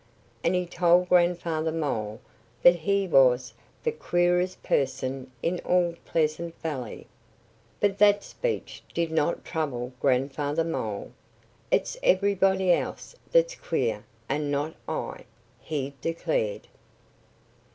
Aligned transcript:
And 0.43 0.55
he 0.55 0.65
told 0.65 1.09
Grandfather 1.09 1.71
Mole 1.71 2.19
that 2.63 2.73
he 2.77 3.07
was 3.07 3.53
the 3.83 3.91
queerest 3.91 4.63
person 4.63 5.29
in 5.43 5.59
all 5.59 5.93
Pleasant 6.05 6.59
Valley. 6.59 7.05
But 7.79 7.99
that 7.99 8.23
speech 8.23 8.81
did 8.95 9.11
not 9.11 9.45
trouble 9.45 9.93
Grandfather 10.01 10.63
Mole. 10.63 11.11
"It's 11.69 11.97
everybody 12.01 12.71
else 12.73 13.15
that's 13.31 13.53
queer 13.53 14.03
and 14.27 14.49
not 14.49 14.73
I!" 14.87 15.25
he 15.59 15.93
declared. 16.01 16.67